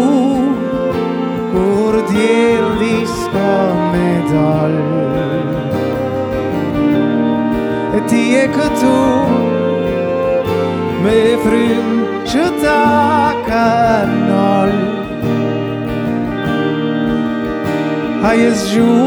kur 1.52 1.98
djel 2.12 2.68
dispo 2.82 3.46
me 3.92 4.08
dal 4.30 4.78
E 8.00 8.04
ti 8.08 8.22
e 8.42 8.46
këtu 8.54 8.94
me 11.04 11.36
frym 11.44 11.88
që 12.32 12.44
ta 12.62 12.78
ka 13.46 13.64
nëll 14.10 14.76
A 18.24 18.30
jes 18.40 18.62
gju 18.72 19.04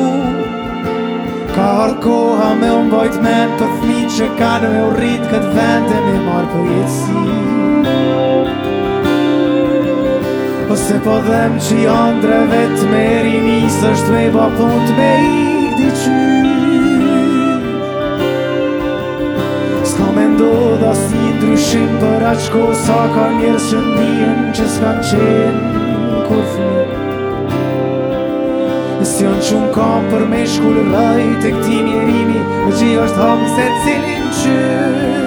Ka 1.57 1.67
arë 1.87 2.49
me 2.61 2.69
umbojt 2.79 3.15
me 3.23 3.33
të 3.57 3.65
thmi 3.79 3.97
që 4.15 4.25
ka 4.37 4.51
në 4.63 4.67
me 4.75 4.81
urrit 4.91 5.23
këtë 5.31 5.49
vend 5.55 5.89
me 6.09 6.15
marë 6.27 6.49
për 6.53 6.65
jetësi 6.75 7.21
Ose 10.77 10.95
po 11.07 11.15
dhem 11.27 11.53
që 11.67 11.75
andre 11.95 12.39
vetë 12.53 12.85
me 12.93 13.03
rinis 13.27 13.77
është 13.93 14.09
me 14.19 14.25
bapun 14.37 14.77
të 14.83 14.91
me 15.01 15.11
i 15.29 15.31
diqyr 15.81 16.46
s'ka 19.97 20.11
me 20.15 20.25
ndo 20.33 20.49
dhe 20.81 20.91
si 21.01 21.19
ndryshim 21.37 21.89
për 22.01 22.23
aqko 22.33 22.61
sa 22.85 22.99
ka 23.15 23.25
njerës 23.39 23.65
që 23.71 23.79
ndihen 23.85 24.39
që 24.57 24.65
s'kan 24.75 24.97
qenë 25.09 25.61
kur 26.27 26.43
fërë 26.55 27.05
Si 29.07 29.23
janë 29.25 29.43
që 29.47 29.59
më 29.61 29.67
kam 29.75 30.07
për 30.11 30.25
me 30.31 30.41
shkullë 30.53 30.83
lajt 30.93 31.45
e 31.49 31.53
këti 31.55 31.77
mjerimi 31.87 32.41
Në 32.41 32.73
që 32.79 32.89
i 32.93 32.97
është 33.05 33.21
hamë 33.25 33.47
se 33.55 33.67
cilin 33.85 34.27
qërë 34.41 35.26